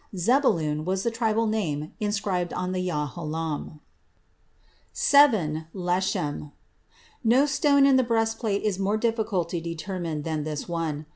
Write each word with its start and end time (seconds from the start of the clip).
Zebulun 0.17 0.83
was 0.83 1.03
the 1.03 1.11
tribal 1.11 1.45
name 1.45 1.93
inscribed 1.99 2.53
on 2.53 2.71
the 2.71 2.79
yahalom. 2.81 3.81
VII. 4.95 5.65
Leshem. 5.75 6.37
[לֶשֶׁם] 6.43 6.51
No 7.23 7.45
stone 7.45 7.85
in 7.85 7.97
the 7.97 8.03
breastplate 8.03 8.63
is 8.63 8.79
more 8.79 8.97
difficult 8.97 9.49
to 9.49 9.61
determine 9.61 10.23
than 10.23 10.43
this 10.43 10.67
one. 10.67 11.05